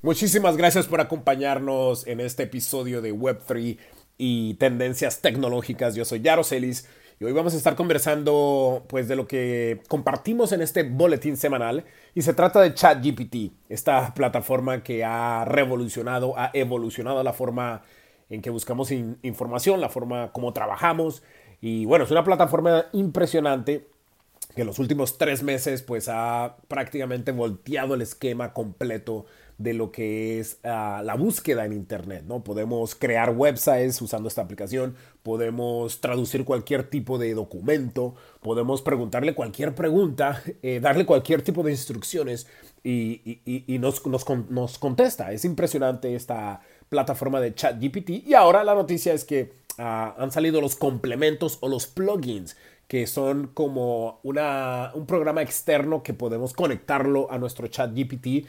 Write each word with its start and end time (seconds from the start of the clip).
Muchísimas 0.00 0.56
gracias 0.56 0.86
por 0.86 1.00
acompañarnos 1.00 2.06
en 2.06 2.20
este 2.20 2.44
episodio 2.44 3.02
de 3.02 3.12
Web3 3.12 3.78
y 4.16 4.54
tendencias 4.54 5.20
tecnológicas. 5.22 5.96
Yo 5.96 6.04
soy 6.04 6.20
Yaro 6.20 6.44
Celis 6.44 6.88
y 7.18 7.24
hoy 7.24 7.32
vamos 7.32 7.52
a 7.52 7.56
estar 7.56 7.74
conversando 7.74 8.84
pues 8.88 9.08
de 9.08 9.16
lo 9.16 9.26
que 9.26 9.80
compartimos 9.88 10.52
en 10.52 10.62
este 10.62 10.84
boletín 10.84 11.36
semanal 11.36 11.84
y 12.14 12.22
se 12.22 12.32
trata 12.32 12.60
de 12.60 12.74
ChatGPT, 12.74 13.52
esta 13.68 14.14
plataforma 14.14 14.84
que 14.84 15.02
ha 15.04 15.44
revolucionado, 15.44 16.38
ha 16.38 16.52
evolucionado 16.54 17.20
la 17.24 17.32
forma 17.32 17.82
en 18.30 18.40
que 18.40 18.50
buscamos 18.50 18.92
información, 18.92 19.80
la 19.80 19.88
forma 19.88 20.30
como 20.30 20.52
trabajamos 20.52 21.24
y 21.60 21.86
bueno, 21.86 22.04
es 22.04 22.12
una 22.12 22.22
plataforma 22.22 22.86
impresionante 22.92 23.88
que 24.54 24.60
en 24.60 24.68
los 24.68 24.78
últimos 24.78 25.18
tres 25.18 25.42
meses 25.42 25.82
pues 25.82 26.08
ha 26.08 26.56
prácticamente 26.68 27.32
volteado 27.32 27.94
el 27.94 28.02
esquema 28.02 28.52
completo 28.52 29.26
de 29.58 29.74
lo 29.74 29.90
que 29.90 30.38
es 30.38 30.58
ah, 30.62 31.02
la 31.04 31.16
búsqueda 31.16 31.66
en 31.66 31.72
Internet, 31.72 32.24
¿no? 32.26 32.44
Podemos 32.44 32.94
crear 32.94 33.36
websites 33.36 34.00
usando 34.00 34.28
esta 34.28 34.42
aplicación, 34.42 34.94
podemos 35.24 36.00
traducir 36.00 36.44
cualquier 36.44 36.88
tipo 36.88 37.18
de 37.18 37.34
documento, 37.34 38.14
podemos 38.40 38.82
preguntarle 38.82 39.34
cualquier 39.34 39.74
pregunta, 39.74 40.42
eh, 40.62 40.78
darle 40.80 41.04
cualquier 41.04 41.42
tipo 41.42 41.64
de 41.64 41.72
instrucciones 41.72 42.46
y, 42.84 43.76
nos, 43.80 44.06
nos, 44.06 44.78
contesta. 44.78 45.32
Es 45.32 45.44
impresionante 45.44 46.14
esta 46.14 46.60
plataforma 46.88 47.40
de 47.40 47.52
ChatGPT 47.52 48.10
y 48.26 48.34
ahora 48.34 48.62
la 48.62 48.74
noticia 48.74 49.12
es 49.12 49.24
que 49.24 49.52
ah, 49.76 50.14
han 50.18 50.30
salido 50.30 50.60
los 50.60 50.76
complementos 50.76 51.58
o 51.60 51.68
los 51.68 51.88
plugins 51.88 52.56
que 52.88 53.06
son 53.06 53.48
como 53.48 54.18
una, 54.22 54.92
un 54.94 55.04
programa 55.04 55.42
externo 55.42 56.02
que 56.02 56.14
podemos 56.14 56.54
conectarlo 56.54 57.30
a 57.30 57.36
nuestro 57.36 57.68
chat 57.68 57.92
GPT 57.94 58.46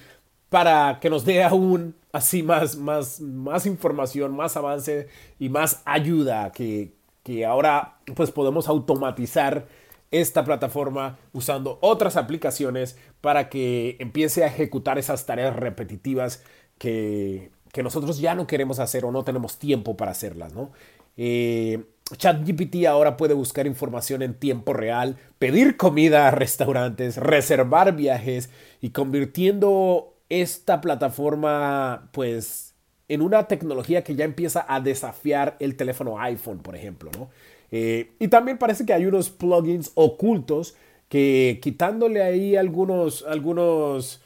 para 0.50 1.00
que 1.00 1.10
nos 1.10 1.26
dé 1.26 1.44
aún 1.44 1.96
así 2.12 2.44
más, 2.44 2.76
más, 2.76 3.22
más 3.22 3.66
información, 3.66 4.36
más 4.36 4.58
avance 4.58 5.08
y 5.40 5.50
más 5.50 5.82
ayuda 5.86 6.52
que, 6.52 6.94
que 7.24 7.46
ahora 7.46 8.00
pues 8.16 8.32
podemos 8.32 8.68
automatizar 8.68 9.68
esta 10.12 10.44
plataforma 10.44 11.20
usando 11.34 11.78
otras 11.82 12.18
aplicaciones 12.18 12.98
para 13.22 13.50
que 13.50 13.96
empiece 14.00 14.44
a 14.44 14.48
ejecutar 14.48 14.98
esas 14.98 15.26
tareas 15.26 15.56
repetitivas 15.56 16.44
que, 16.80 17.52
que 17.72 17.84
nosotros 17.84 18.20
ya 18.20 18.34
no 18.34 18.48
queremos 18.48 18.80
hacer 18.80 19.06
o 19.06 19.12
no 19.12 19.24
tenemos 19.24 19.60
tiempo 19.60 19.96
para 19.96 20.12
hacerlas, 20.12 20.54
¿no? 20.54 20.72
Eh, 21.18 21.84
ChatGPT 22.18 22.86
ahora 22.88 23.18
puede 23.18 23.36
buscar 23.36 23.68
información 23.68 24.24
en 24.24 24.34
tiempo 24.34 24.74
real, 24.74 25.18
pedir 25.38 25.78
comida 25.78 26.28
a 26.28 26.32
restaurantes, 26.32 27.18
reservar 27.18 27.96
viajes 27.96 28.50
y 28.82 28.90
convirtiendo 28.90 30.16
esta 30.30 30.82
plataforma, 30.82 32.10
pues, 32.14 32.76
en 33.08 33.22
una 33.22 33.48
tecnología 33.48 34.04
que 34.04 34.16
ya 34.16 34.26
empieza 34.26 34.66
a 34.68 34.80
desafiar 34.80 35.58
el 35.60 35.76
teléfono 35.76 36.20
iPhone, 36.20 36.60
por 36.60 36.76
ejemplo, 36.76 37.10
¿no? 37.18 37.30
Eh, 37.72 38.12
y 38.20 38.28
también 38.28 38.58
parece 38.58 38.86
que 38.86 38.94
hay 38.94 39.06
unos 39.06 39.30
plugins 39.30 39.92
ocultos 39.96 40.76
que 41.08 41.60
quitándole 41.62 42.22
ahí 42.22 42.56
algunos, 42.56 43.26
algunos, 43.28 44.22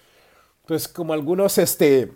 pues 0.65 0.87
como 0.89 1.13
algunos, 1.13 1.57
este, 1.57 2.11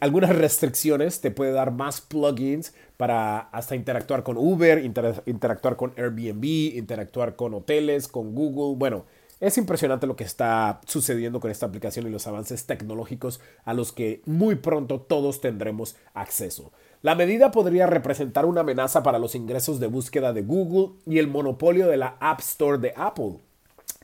algunas 0.00 0.36
restricciones, 0.36 1.20
te 1.20 1.30
puede 1.30 1.52
dar 1.52 1.72
más 1.72 2.02
plugins 2.02 2.74
para 2.98 3.38
hasta 3.38 3.74
interactuar 3.74 4.22
con 4.22 4.36
Uber, 4.36 4.82
interactuar 5.26 5.76
con 5.76 5.92
Airbnb, 5.96 6.44
interactuar 6.76 7.36
con 7.36 7.54
hoteles, 7.54 8.08
con 8.08 8.34
Google, 8.34 8.76
bueno, 8.78 9.04
es 9.40 9.58
impresionante 9.58 10.06
lo 10.06 10.16
que 10.16 10.24
está 10.24 10.80
sucediendo 10.86 11.40
con 11.40 11.50
esta 11.50 11.66
aplicación 11.66 12.06
y 12.06 12.10
los 12.10 12.26
avances 12.26 12.66
tecnológicos 12.66 13.40
a 13.64 13.74
los 13.74 13.92
que 13.92 14.22
muy 14.24 14.54
pronto 14.54 15.00
todos 15.00 15.40
tendremos 15.40 15.96
acceso. 16.14 16.72
La 17.02 17.14
medida 17.14 17.50
podría 17.50 17.86
representar 17.86 18.46
una 18.46 18.62
amenaza 18.62 19.02
para 19.02 19.18
los 19.18 19.34
ingresos 19.34 19.78
de 19.78 19.88
búsqueda 19.88 20.32
de 20.32 20.42
Google 20.42 20.94
y 21.04 21.18
el 21.18 21.28
monopolio 21.28 21.86
de 21.86 21.98
la 21.98 22.16
App 22.20 22.40
Store 22.40 22.78
de 22.78 22.94
Apple. 22.96 23.38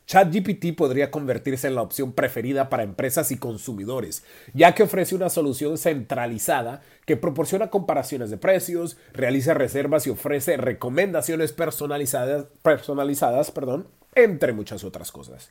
ChatGPT 0.07 0.77
podría 0.77 1.11
convertirse 1.11 1.69
en 1.69 1.77
la 1.77 1.83
opción 1.83 2.13
preferida 2.13 2.69
para 2.69 2.83
empresas 2.83 3.31
y 3.33 3.39
consumidores, 3.39 4.25
ya 4.53 4.75
que 4.75 4.83
ofrece 4.83 5.15
una 5.15 5.31
solución 5.31 5.79
centralizada 5.79 6.83
que 7.07 7.17
proporciona 7.17 7.71
comparaciones 7.71 8.29
de 8.29 8.37
precios, 8.37 8.99
realiza 9.15 9.55
reservas 9.55 10.07
y 10.07 10.11
ofrece 10.11 10.59
recomendaciones 10.59 11.53
personalizadas, 11.53 12.47
personalizadas 12.63 13.51
perdón, 13.51 13.87
entre 14.15 14.53
muchas 14.53 14.85
otras 14.85 15.13
cosas. 15.13 15.51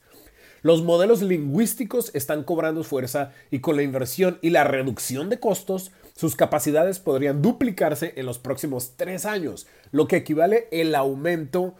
Los 0.63 0.83
modelos 0.83 1.23
lingüísticos 1.23 2.13
están 2.13 2.43
cobrando 2.43 2.83
fuerza 2.83 3.31
y 3.49 3.59
con 3.59 3.75
la 3.75 3.81
inversión 3.81 4.37
y 4.41 4.51
la 4.51 4.63
reducción 4.63 5.29
de 5.29 5.39
costos, 5.39 5.91
sus 6.15 6.35
capacidades 6.35 6.99
podrían 6.99 7.41
duplicarse 7.41 8.13
en 8.15 8.27
los 8.27 8.37
próximos 8.37 8.93
tres 8.95 9.25
años, 9.25 9.65
lo 9.91 10.07
que 10.07 10.17
equivale 10.17 10.67
el 10.71 10.93
aumento 10.93 11.75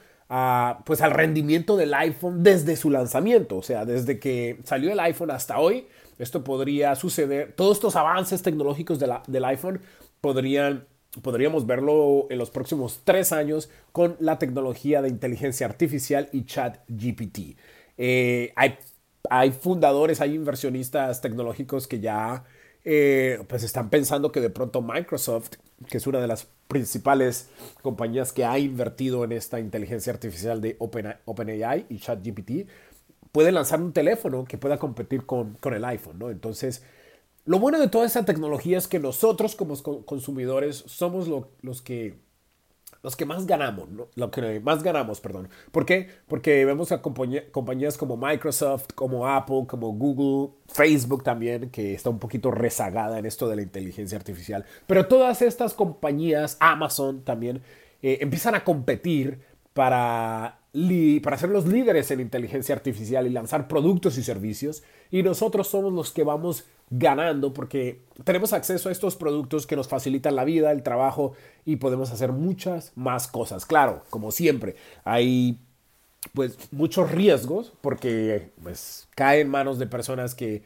pues 0.86 1.02
al 1.02 1.12
rendimiento 1.12 1.76
del 1.76 1.94
iPhone 1.94 2.42
desde 2.42 2.78
su 2.78 2.90
lanzamiento, 2.90 3.58
o 3.58 3.64
sea, 3.64 3.84
desde 3.86 4.18
que 4.18 4.60
salió 4.64 4.92
el 4.94 5.00
iPhone 5.02 5.30
hasta 5.30 5.60
hoy, 5.60 5.88
esto 6.18 6.44
podría 6.44 6.96
suceder, 6.96 7.54
todos 7.54 7.78
estos 7.78 7.98
avances 7.98 8.42
tecnológicos 8.42 8.98
del 8.98 9.46
iPhone 9.46 9.82
podrían 10.22 10.86
podríamos 11.20 11.66
verlo 11.66 12.28
en 12.30 12.38
los 12.38 12.52
próximos 12.52 13.02
tres 13.04 13.34
años 13.34 13.70
con 13.92 14.16
la 14.20 14.40
tecnología 14.40 15.02
de 15.02 15.10
inteligencia 15.10 15.66
artificial 15.66 16.30
y 16.32 16.46
chat 16.46 16.80
GPT. 16.88 17.58
Eh, 17.98 18.54
hay, 19.30 19.52
fundadores, 19.52 20.22
hay 20.22 20.36
inversionistas 20.36 21.20
tecnológicos 21.22 21.88
que 21.88 22.00
ya 22.00 22.46
eh, 22.86 23.44
pues 23.50 23.64
están 23.64 23.90
pensando 23.90 24.32
que 24.32 24.40
de 24.40 24.50
pronto 24.50 24.82
Microsoft, 24.82 25.56
que 25.90 25.98
es 25.98 26.08
una 26.08 26.22
de 26.22 26.28
las 26.28 26.48
principales 26.68 27.50
compañías 27.82 28.32
que 28.32 28.46
ha 28.46 28.58
invertido 28.58 29.26
en 29.26 29.34
esta 29.34 29.60
inteligencia 29.60 30.14
artificial 30.14 30.62
de 30.62 30.78
OpenAI 30.80 31.86
y 31.90 32.00
ChatGPT, 32.00 32.68
puede 33.34 33.52
lanzar 33.52 33.82
un 33.82 33.92
teléfono 33.92 34.46
que 34.46 34.58
pueda 34.58 34.78
competir 34.78 35.26
con, 35.26 35.56
con 35.56 35.74
el 35.74 35.84
iPhone, 35.84 36.20
¿no? 36.20 36.30
Entonces, 36.30 36.84
lo 37.46 37.60
bueno 37.60 37.80
de 37.80 37.88
toda 37.88 38.06
esa 38.06 38.26
tecnología 38.26 38.78
es 38.78 38.88
que 38.88 39.00
nosotros 39.00 39.56
como 39.56 39.76
consumidores 40.06 40.84
somos 40.88 41.28
los 41.62 41.82
que 41.82 42.20
los 43.04 43.16
que 43.16 43.26
más 43.26 43.48
ganamos, 43.48 43.90
lo 44.14 44.30
que 44.32 44.60
más 44.60 44.84
ganamos, 44.84 45.22
perdón. 45.22 45.50
¿Por 45.72 45.86
qué? 45.86 46.08
Porque 46.28 46.66
vemos 46.66 46.92
a 46.92 47.02
compañías 47.02 47.98
como 47.98 48.16
Microsoft, 48.16 48.90
como 48.94 49.28
Apple, 49.28 49.66
como 49.68 49.92
Google, 49.94 50.54
Facebook 50.68 51.24
también, 51.24 51.72
que 51.72 51.96
está 51.96 52.12
un 52.12 52.20
poquito 52.20 52.52
rezagada 52.52 53.18
en 53.18 53.26
esto 53.26 53.50
de 53.50 53.56
la 53.56 53.64
inteligencia 53.64 54.18
artificial. 54.18 54.66
Pero 54.86 55.08
todas 55.08 55.42
estas 55.42 55.74
compañías, 55.74 56.58
Amazon 56.60 57.24
también, 57.24 57.64
eh, 58.04 58.20
empiezan 58.22 58.54
a 58.54 58.64
competir 58.64 59.40
para 59.74 60.58
para 61.22 61.38
ser 61.38 61.50
los 61.50 61.66
líderes 61.66 62.12
en 62.12 62.22
inteligencia 62.22 62.74
artificial 62.74 63.28
y 63.28 63.30
lanzar 63.30 63.68
productos 63.68 64.18
y 64.18 64.24
servicios. 64.24 64.84
Y 65.10 65.22
nosotros 65.22 65.68
somos 65.68 65.92
los 65.92 66.14
que 66.14 66.24
vamos 66.24 66.66
ganando 66.92 67.54
porque 67.54 68.02
tenemos 68.26 68.52
acceso 68.54 68.90
a 68.90 68.92
estos 68.92 69.16
productos 69.16 69.66
que 69.66 69.78
nos 69.78 69.88
facilitan 69.88 70.36
la 70.36 70.44
vida, 70.44 70.72
el 70.72 70.84
trabajo 70.84 71.34
y 71.66 71.78
podemos 71.78 72.12
hacer 72.12 72.34
muchas 72.34 72.92
más 72.96 73.28
cosas. 73.28 73.66
Claro, 73.66 74.04
como 74.10 74.32
siempre, 74.32 74.76
hay 75.06 75.58
pues 76.34 76.58
muchos 76.72 77.10
riesgos 77.12 77.74
porque 77.82 78.50
pues 78.62 79.08
cae 79.16 79.40
en 79.40 79.50
manos 79.50 79.80
de 79.80 79.88
personas 79.88 80.36
que, 80.36 80.64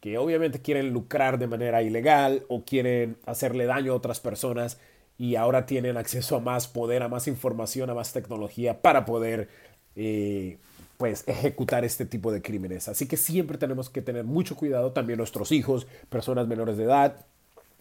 que 0.00 0.16
obviamente 0.16 0.62
quieren 0.62 0.90
lucrar 0.90 1.38
de 1.38 1.48
manera 1.48 1.82
ilegal 1.82 2.44
o 2.48 2.64
quieren 2.64 3.18
hacerle 3.26 3.66
daño 3.66 3.92
a 3.92 3.96
otras 3.96 4.20
personas 4.20 4.78
y 5.18 5.34
ahora 5.34 5.66
tienen 5.66 5.96
acceso 5.96 6.36
a 6.36 6.40
más 6.40 6.68
poder, 6.68 7.02
a 7.02 7.08
más 7.08 7.26
información, 7.26 7.90
a 7.90 7.94
más 7.94 8.12
tecnología 8.12 8.80
para 8.80 9.04
poder 9.04 9.48
eh, 9.96 10.58
pues 10.98 11.24
ejecutar 11.26 11.84
este 11.84 12.04
tipo 12.04 12.30
de 12.30 12.42
crímenes. 12.42 12.88
Así 12.88 13.06
que 13.06 13.16
siempre 13.16 13.56
tenemos 13.56 13.88
que 13.88 14.02
tener 14.02 14.24
mucho 14.24 14.56
cuidado, 14.56 14.92
también 14.92 15.16
nuestros 15.16 15.52
hijos, 15.52 15.86
personas 16.10 16.46
menores 16.46 16.76
de 16.76 16.84
edad, 16.84 17.24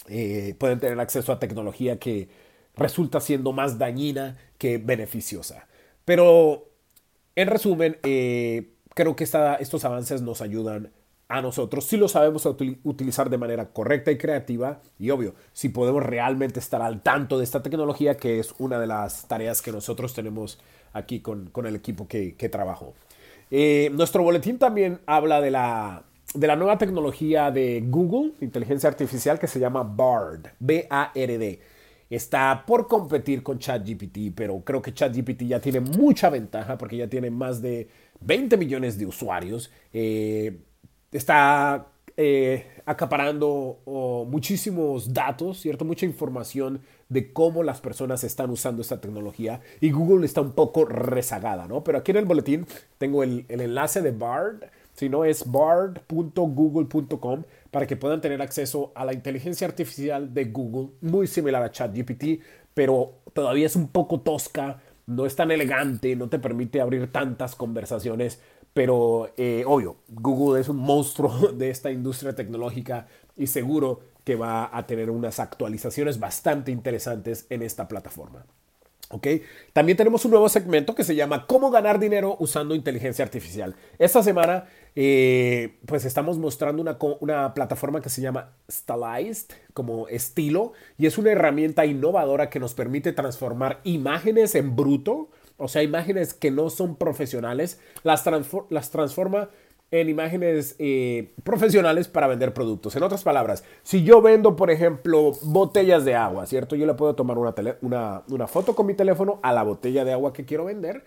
eh, 0.07 0.55
pueden 0.57 0.79
tener 0.79 0.99
acceso 0.99 1.33
a 1.33 1.39
tecnología 1.39 1.99
que 1.99 2.29
resulta 2.75 3.19
siendo 3.19 3.51
más 3.51 3.79
dañina 3.79 4.37
que 4.59 4.77
beneficiosa. 4.77 5.67
Pero 6.05 6.69
en 7.35 7.47
resumen, 7.47 7.97
eh, 8.03 8.69
creo 8.93 9.15
que 9.15 9.23
estos 9.23 9.83
avances 9.83 10.21
nos 10.21 10.41
ayudan 10.41 10.91
a 11.29 11.41
nosotros 11.41 11.85
si 11.85 11.97
lo 11.97 12.07
sabemos 12.07 12.45
utilizar 12.83 13.29
de 13.29 13.37
manera 13.37 13.65
correcta 13.73 14.11
y 14.11 14.17
creativa 14.17 14.79
y 14.97 15.09
obvio, 15.09 15.35
si 15.51 15.69
podemos 15.69 16.03
realmente 16.03 16.59
estar 16.59 16.81
al 16.81 17.01
tanto 17.01 17.37
de 17.37 17.43
esta 17.43 17.61
tecnología, 17.61 18.15
que 18.15 18.39
es 18.39 18.53
una 18.59 18.79
de 18.79 18.87
las 18.87 19.27
tareas 19.27 19.61
que 19.61 19.71
nosotros 19.71 20.13
tenemos 20.13 20.57
aquí 20.93 21.19
con, 21.19 21.51
el 21.65 21.75
equipo 21.75 22.07
que, 22.07 22.35
que 22.35 22.47
trabajo. 22.47 22.93
Eh, 23.49 23.89
nuestro 23.93 24.23
boletín 24.23 24.57
también 24.57 24.99
habla 25.05 25.41
de 25.41 25.51
la, 25.51 26.03
de 26.33 26.47
la 26.47 26.55
nueva 26.55 26.77
tecnología 26.77 27.51
de 27.51 27.83
Google, 27.85 28.33
inteligencia 28.41 28.89
artificial, 28.89 29.39
que 29.39 29.47
se 29.47 29.59
llama 29.59 29.83
BARD, 29.83 30.47
B-A-R-D. 30.59 31.59
Está 32.09 32.63
por 32.65 32.87
competir 32.87 33.43
con 33.43 33.59
ChatGPT, 33.59 34.33
pero 34.33 34.61
creo 34.61 34.81
que 34.81 34.93
ChatGPT 34.93 35.43
ya 35.43 35.59
tiene 35.59 35.81
mucha 35.81 36.29
ventaja 36.29 36.77
porque 36.77 36.97
ya 36.97 37.07
tiene 37.07 37.29
más 37.29 37.61
de 37.61 37.89
20 38.21 38.55
millones 38.57 38.97
de 38.97 39.05
usuarios. 39.05 39.71
Eh, 39.91 40.57
está 41.11 41.87
eh, 42.15 42.65
acaparando 42.85 43.79
muchísimos 44.25 45.13
datos, 45.13 45.59
¿cierto? 45.59 45.85
Mucha 45.85 46.05
información 46.05 46.81
de 47.09 47.31
cómo 47.31 47.63
las 47.63 47.81
personas 47.81 48.23
están 48.23 48.49
usando 48.49 48.81
esta 48.81 48.99
tecnología 48.99 49.61
y 49.79 49.91
Google 49.91 50.25
está 50.25 50.41
un 50.41 50.51
poco 50.51 50.85
rezagada, 50.85 51.67
¿no? 51.67 51.83
Pero 51.83 51.99
aquí 51.99 52.11
en 52.11 52.17
el 52.17 52.25
boletín 52.25 52.65
tengo 52.97 53.23
el, 53.23 53.45
enlace 53.49 54.01
de 54.01 54.11
Bard, 54.11 54.65
si 54.93 55.09
no 55.09 55.25
es 55.25 55.49
bard.google.com 55.49 57.43
para 57.71 57.85
que 57.85 57.95
puedan 57.95 58.21
tener 58.21 58.41
acceso 58.41 58.91
a 58.95 59.05
la 59.05 59.13
inteligencia 59.13 59.67
artificial 59.67 60.33
de 60.33 60.45
Google, 60.45 60.89
muy 61.01 61.27
similar 61.27 61.63
a 61.63 61.71
ChatGPT, 61.71 62.41
pero 62.73 63.19
todavía 63.33 63.65
es 63.65 63.75
un 63.75 63.87
poco 63.87 64.21
tosca, 64.21 64.81
no 65.05 65.25
es 65.25 65.35
tan 65.35 65.51
elegante, 65.51 66.15
no 66.15 66.29
te 66.29 66.39
permite 66.39 66.81
abrir 66.81 67.11
tantas 67.11 67.55
conversaciones, 67.55 68.41
pero 68.73 69.31
eh, 69.37 69.63
obvio, 69.65 69.97
Google 70.07 70.61
es 70.61 70.69
un 70.69 70.77
monstruo 70.77 71.51
de 71.53 71.69
esta 71.69 71.89
industria 71.89 72.35
tecnológica 72.35 73.07
y 73.37 73.47
seguro 73.47 74.01
que 74.23 74.35
va 74.35 74.75
a 74.75 74.85
tener 74.85 75.09
unas 75.09 75.39
actualizaciones 75.39 76.19
bastante 76.19 76.71
interesantes 76.71 77.45
en 77.49 77.61
esta 77.61 77.87
plataforma. 77.87 78.45
También 79.71 79.97
tenemos 79.97 80.25
un 80.25 80.31
nuevo 80.31 80.49
segmento 80.49 80.93
que 80.93 81.03
se 81.03 81.15
llama 81.15 81.47
Cómo 81.47 81.71
ganar 81.71 81.97
dinero 81.97 82.35
usando 82.39 82.75
inteligencia 82.75 83.23
artificial. 83.23 83.73
Esta 83.99 84.21
semana 84.21 84.65
eh, 84.95 85.77
pues 85.85 86.03
estamos 86.03 86.37
mostrando 86.37 86.81
una, 86.81 86.97
una, 87.21 87.53
plataforma 87.53 88.01
que 88.01 88.09
se 88.09 88.21
llama 88.21 88.51
Stylized 88.69 89.55
como 89.73 90.09
estilo 90.09 90.73
y 90.97 91.05
es 91.05 91.17
una 91.17 91.31
herramienta 91.31 91.85
innovadora 91.85 92.49
que 92.49 92.59
nos 92.59 92.73
permite 92.73 93.13
transformar 93.13 93.79
imágenes 93.85 94.55
en 94.55 94.75
bruto, 94.75 95.29
o 95.57 95.67
sea, 95.69 95.83
imágenes 95.83 96.33
que 96.33 96.51
no 96.51 96.69
son 96.69 96.97
profesionales, 96.97 97.79
las, 98.03 98.25
las 98.69 98.91
transforma 98.91 99.49
en 99.89 100.09
imágenes 100.09 100.75
eh, 100.79 101.33
profesionales 101.43 102.07
para 102.07 102.27
vender 102.27 102.53
productos. 102.53 102.95
En 102.95 103.03
otras 103.03 103.23
palabras, 103.23 103.63
si 103.83 104.03
yo 104.03 104.21
vendo, 104.21 104.55
por 104.55 104.69
ejemplo, 104.69 105.31
botellas 105.43 106.03
de 106.03 106.15
agua, 106.15 106.45
¿cierto? 106.45 106.75
Yo 106.75 106.85
le 106.85 106.93
puedo 106.93 107.15
tomar 107.15 107.37
una, 107.37 108.23
una, 108.27 108.47
foto 108.47 108.75
con 108.75 108.85
mi 108.85 108.93
teléfono 108.93 109.39
a 109.43 109.53
la 109.53 109.63
botella 109.63 110.03
de 110.03 110.13
agua 110.13 110.33
que 110.33 110.45
quiero 110.45 110.65
vender 110.65 111.03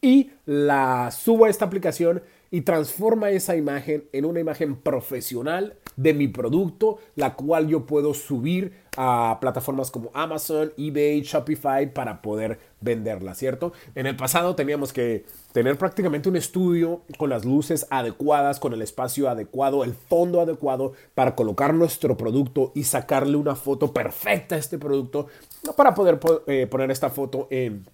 y 0.00 0.30
la 0.44 1.10
subo 1.10 1.46
a 1.46 1.50
esta 1.50 1.64
aplicación 1.64 2.22
y 2.50 2.60
transforma 2.62 3.30
esa 3.30 3.56
imagen 3.56 4.04
en 4.12 4.24
una 4.24 4.40
imagen 4.40 4.76
profesional 4.76 5.74
de 5.96 6.14
mi 6.14 6.28
producto, 6.28 6.98
la 7.14 7.34
cual 7.34 7.68
yo 7.68 7.86
puedo 7.86 8.14
subir 8.14 8.72
a 8.96 9.38
plataformas 9.40 9.90
como 9.90 10.10
Amazon, 10.14 10.72
eBay, 10.76 11.22
Shopify 11.22 11.92
para 11.92 12.22
poder 12.22 12.58
venderla, 12.80 13.34
¿cierto? 13.34 13.72
En 13.94 14.06
el 14.06 14.16
pasado 14.16 14.54
teníamos 14.54 14.92
que 14.92 15.24
tener 15.52 15.76
prácticamente 15.76 16.28
un 16.28 16.36
estudio 16.36 17.02
con 17.18 17.30
las 17.30 17.44
luces 17.44 17.86
adecuadas, 17.90 18.60
con 18.60 18.72
el 18.72 18.82
espacio 18.82 19.28
adecuado, 19.28 19.84
el 19.84 19.94
fondo 19.94 20.40
adecuado 20.40 20.92
para 21.14 21.34
colocar 21.34 21.74
nuestro 21.74 22.16
producto 22.16 22.72
y 22.74 22.84
sacarle 22.84 23.36
una 23.36 23.56
foto 23.56 23.92
perfecta 23.92 24.54
a 24.54 24.58
este 24.58 24.78
producto 24.78 25.26
para 25.76 25.94
poder 25.94 26.20
eh, 26.46 26.66
poner 26.70 26.90
esta 26.90 27.10
foto 27.10 27.48
en 27.50 27.86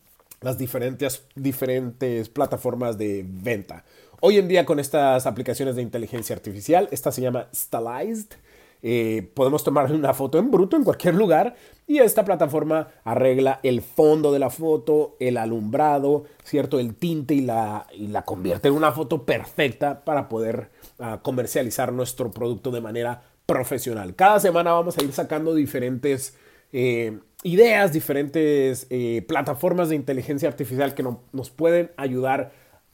las 0.42 0.58
diferentes, 0.58 1.24
diferentes 1.34 2.28
plataformas 2.28 2.98
de 2.98 3.24
venta. 3.26 3.84
Hoy 4.20 4.38
en 4.38 4.48
día 4.48 4.66
con 4.66 4.78
estas 4.78 5.26
aplicaciones 5.26 5.76
de 5.76 5.82
inteligencia 5.82 6.36
artificial, 6.36 6.88
esta 6.92 7.10
se 7.10 7.22
llama 7.22 7.48
Stylized, 7.54 8.36
eh, 8.84 9.30
podemos 9.34 9.62
tomar 9.62 9.92
una 9.92 10.12
foto 10.12 10.38
en 10.38 10.50
bruto 10.50 10.76
en 10.76 10.82
cualquier 10.82 11.14
lugar 11.14 11.54
y 11.86 11.98
esta 11.98 12.24
plataforma 12.24 12.88
arregla 13.04 13.60
el 13.62 13.80
fondo 13.80 14.32
de 14.32 14.40
la 14.40 14.50
foto, 14.50 15.16
el 15.20 15.36
alumbrado, 15.36 16.24
¿cierto? 16.42 16.80
El 16.80 16.96
tinte 16.96 17.34
y 17.34 17.42
la, 17.42 17.86
y 17.92 18.08
la 18.08 18.24
convierte 18.24 18.68
en 18.68 18.74
una 18.74 18.90
foto 18.90 19.24
perfecta 19.24 20.04
para 20.04 20.28
poder 20.28 20.70
ah, 20.98 21.20
comercializar 21.22 21.92
nuestro 21.92 22.32
producto 22.32 22.72
de 22.72 22.80
manera 22.80 23.22
profesional. 23.46 24.16
Cada 24.16 24.40
semana 24.40 24.72
vamos 24.72 24.98
a 24.98 25.04
ir 25.04 25.12
sacando 25.12 25.54
diferentes 25.54 26.36
eh, 26.72 27.20
ideas, 27.42 27.92
diferentes 27.92 28.86
eh, 28.90 29.24
plataformas 29.26 29.88
de 29.88 29.96
inteligencia 29.96 30.48
artificial 30.48 30.94
que 30.94 31.04
nos 31.32 31.50
pueden 31.50 31.90
ayudar 31.96 32.52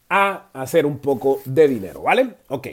a 0.09 0.49
hacer 0.53 0.87
un 0.87 0.99
poco 0.99 1.41
de 1.45 1.69
dinero, 1.69 2.03
¿vale? 2.03 2.35
Ok. 2.49 2.69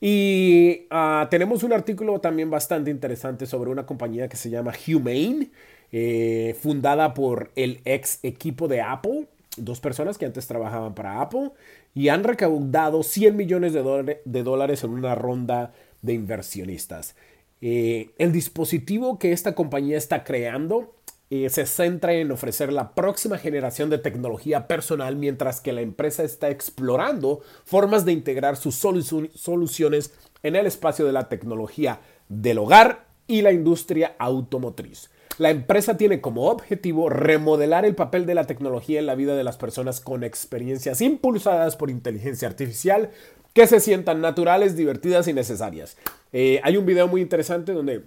Y 0.00 0.86
ah, 0.90 1.26
tenemos 1.30 1.62
un 1.62 1.72
artículo 1.72 2.20
también 2.20 2.50
bastante 2.50 2.90
interesante 2.90 3.46
sobre 3.46 3.70
una 3.70 3.86
compañía 3.86 4.28
que 4.28 4.36
se 4.36 4.50
llama 4.50 4.72
Humane, 4.86 5.50
eh, 5.92 6.56
fundada 6.60 7.14
por 7.14 7.50
el 7.56 7.80
ex 7.84 8.20
equipo 8.22 8.68
de 8.68 8.82
Apple, 8.82 9.26
dos 9.56 9.80
personas 9.80 10.18
que 10.18 10.26
antes 10.26 10.46
trabajaban 10.46 10.94
para 10.94 11.20
Apple, 11.20 11.50
y 11.94 12.08
han 12.08 12.24
recaudado 12.24 13.02
100 13.02 13.36
millones 13.36 13.72
de, 13.72 14.42
dólares 14.42 14.84
en 14.84 14.90
una 14.90 15.14
ronda 15.14 15.72
de 16.02 16.12
inversionistas. 16.12 17.16
Eh, 17.62 18.10
el 18.18 18.32
dispositivo 18.32 19.18
que 19.18 19.32
esta 19.32 19.54
compañía 19.54 19.96
está 19.96 20.24
creando 20.24 20.94
eh, 21.28 21.48
se 21.50 21.66
centra 21.66 22.14
en 22.14 22.30
ofrecer 22.30 22.72
la 22.72 22.94
próxima 22.94 23.36
generación 23.38 23.90
de 23.90 23.98
tecnología 23.98 24.68
personal 24.68 25.16
mientras 25.16 25.60
que 25.60 25.72
la 25.72 25.80
empresa 25.80 26.22
está 26.22 26.50
explorando 26.50 27.40
formas 27.64 28.04
de 28.04 28.12
integrar 28.12 28.56
sus 28.56 28.76
soluciones 28.76 30.12
en 30.44 30.54
el 30.54 30.66
espacio 30.66 31.04
de 31.04 31.12
la 31.12 31.28
tecnología 31.28 32.00
del 32.28 32.58
hogar 32.58 33.06
y 33.26 33.42
la 33.42 33.50
industria 33.50 34.14
automotriz. 34.18 35.10
La 35.38 35.50
empresa 35.50 35.96
tiene 35.96 36.20
como 36.20 36.48
objetivo 36.48 37.10
remodelar 37.10 37.84
el 37.84 37.94
papel 37.94 38.24
de 38.24 38.34
la 38.34 38.44
tecnología 38.44 39.00
en 39.00 39.06
la 39.06 39.16
vida 39.16 39.36
de 39.36 39.44
las 39.44 39.58
personas 39.58 40.00
con 40.00 40.24
experiencias 40.24 41.00
impulsadas 41.00 41.76
por 41.76 41.90
inteligencia 41.90 42.48
artificial 42.48 43.10
que 43.52 43.66
se 43.66 43.80
sientan 43.80 44.20
naturales, 44.20 44.76
divertidas 44.76 45.28
y 45.28 45.32
necesarias. 45.32 45.96
Eh, 46.32 46.60
hay 46.62 46.76
un 46.76 46.86
video 46.86 47.08
muy 47.08 47.20
interesante 47.20 47.72
donde 47.72 48.04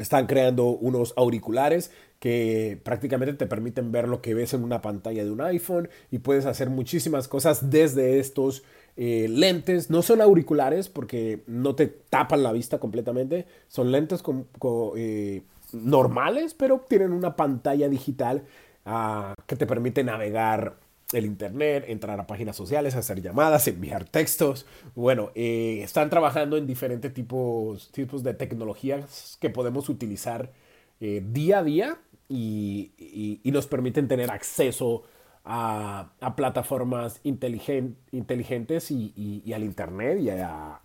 están 0.00 0.26
creando 0.26 0.66
unos 0.66 1.14
auriculares 1.16 1.90
que 2.18 2.80
prácticamente 2.82 3.34
te 3.34 3.46
permiten 3.46 3.92
ver 3.92 4.08
lo 4.08 4.20
que 4.20 4.34
ves 4.34 4.52
en 4.54 4.62
una 4.62 4.82
pantalla 4.82 5.24
de 5.24 5.30
un 5.30 5.40
iPhone 5.40 5.88
y 6.10 6.18
puedes 6.18 6.46
hacer 6.46 6.68
muchísimas 6.70 7.28
cosas 7.28 7.70
desde 7.70 8.18
estos 8.18 8.62
eh, 8.96 9.26
lentes. 9.28 9.90
No 9.90 10.02
son 10.02 10.20
auriculares 10.20 10.88
porque 10.88 11.42
no 11.46 11.74
te 11.74 11.86
tapan 11.86 12.42
la 12.42 12.52
vista 12.52 12.78
completamente, 12.78 13.46
son 13.68 13.90
lentes 13.90 14.22
eh, 14.96 15.42
normales, 15.72 16.54
pero 16.54 16.84
tienen 16.88 17.12
una 17.12 17.36
pantalla 17.36 17.88
digital 17.88 18.44
ah, 18.84 19.34
que 19.46 19.56
te 19.56 19.66
permite 19.66 20.04
navegar 20.04 20.76
el 21.12 21.26
internet, 21.26 21.84
entrar 21.88 22.18
a 22.20 22.26
páginas 22.26 22.56
sociales, 22.56 22.94
hacer 22.94 23.20
llamadas, 23.20 23.66
enviar 23.68 24.04
textos. 24.04 24.66
Bueno, 24.94 25.30
eh, 25.34 25.80
están 25.82 26.10
trabajando 26.10 26.56
en 26.56 26.66
diferentes 26.66 27.12
tipos, 27.12 27.90
tipos 27.92 28.22
de 28.22 28.34
tecnologías 28.34 29.36
que 29.40 29.50
podemos 29.50 29.88
utilizar 29.88 30.52
día 31.00 31.60
a 31.60 31.62
día 31.64 31.98
y, 32.30 33.40
nos 33.44 33.66
permiten 33.66 34.08
tener 34.08 34.30
acceso 34.30 35.02
a, 35.44 36.12
plataformas 36.36 37.20
inteligentes 37.24 38.90
y, 38.90 39.52
al 39.52 39.64
Internet 39.64 40.20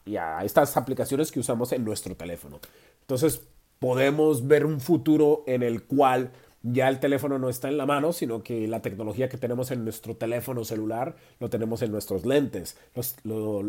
y 0.05 0.15
a, 0.17 0.43
estas 0.43 0.75
aplicaciones 0.75 1.31
que 1.31 1.39
usamos 1.39 1.71
en 1.71 1.85
nuestro 1.85 2.15
teléfono. 2.15 2.59
Entonces 3.01 3.47
podemos 3.79 4.47
ver 4.47 4.65
un 4.65 4.79
futuro 4.79 5.43
en 5.45 5.61
el 5.61 5.83
cual 5.83 6.31
ya 6.67 6.89
el 6.89 6.99
teléfono 6.99 7.37
no 7.37 7.47
está 7.47 7.67
en 7.67 7.77
la 7.77 7.85
mano, 7.85 8.11
sino 8.11 8.41
que 8.41 8.67
la 8.67 8.81
tecnología 8.81 9.29
que 9.29 9.37
tenemos 9.37 9.69
en 9.69 9.83
nuestro 9.83 10.15
teléfono 10.15 10.65
celular 10.65 11.15
lo 11.39 11.49
tenemos 11.49 11.83
en 11.83 11.91
nuestros 11.91 12.25
lentes, 12.25 12.75
lo, 13.23 13.63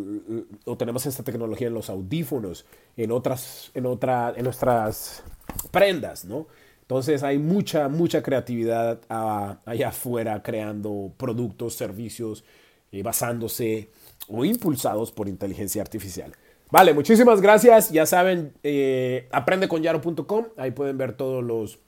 tenemos 0.79 1.05
esta 1.05 1.23
tecnología 1.23 1.69
en 1.69 1.75
los 1.75 1.91
audífonos, 1.91 2.65
en 2.97 3.12
otras, 3.12 3.71
en 3.75 3.85
otra, 3.85 4.33
en 4.35 4.45
nuestras 4.45 5.23
prendas, 5.71 6.25
¿no? 6.25 6.47
Entonces 6.81 7.23
hay 7.23 7.38
mucha, 7.38 7.88
mucha 7.88 8.23
creatividad 8.23 9.00
ah, 9.11 9.59
allá 9.67 9.88
afuera 9.88 10.43
creando 10.43 11.12
productos, 11.19 11.75
servicios, 11.75 12.45
eh, 12.93 13.03
basándose 13.03 13.91
o 14.29 14.45
impulsados 14.45 15.12
por 15.12 15.29
inteligencia 15.29 15.83
artificial. 15.83 16.33
Vale, 16.71 16.95
muchísimas 16.95 17.41
gracias. 17.41 17.91
Ya 17.91 18.07
saben, 18.07 18.55
eh, 18.62 19.29
aprendeconyaro.com. 19.33 20.47
Ahí 20.57 20.71
pueden 20.71 20.97
ver 20.97 21.12
todos 21.12 21.45
los 21.45 21.79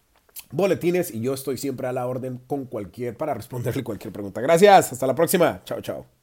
boletines 0.50 1.12
y 1.12 1.21
yo 1.21 1.35
estoy 1.35 1.59
siempre 1.59 1.87
a 1.87 1.92
la 1.92 2.07
orden 2.07 2.40
con 2.47 2.66
cualquier 2.66 3.16
para 3.16 3.35
responderle 3.35 3.85
cualquier 3.85 4.12
pregunta. 4.12 4.40
Gracias. 4.40 4.92
Hasta 4.92 5.07
la 5.07 5.14
próxima. 5.14 5.62
Chao, 5.64 5.80
chao. 5.80 6.17